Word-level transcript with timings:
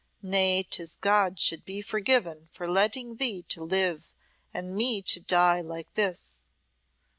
Nay, 0.23 0.65
'tis 0.67 0.97
God 0.99 1.39
should 1.39 1.63
be 1.63 1.79
forgiven 1.79 2.47
for 2.49 2.67
letting 2.67 3.17
thee 3.17 3.43
to 3.49 3.63
live 3.63 4.09
and 4.51 4.73
me 4.73 4.99
to 5.03 5.19
die 5.19 5.61
like 5.61 5.93
this.' 5.93 6.41